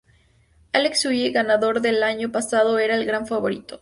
[0.73, 3.67] Alex Zülle, ganador del año pasado era el gran favorito.